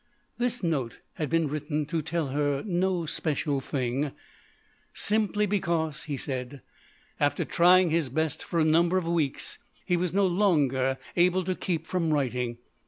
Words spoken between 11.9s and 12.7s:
writing.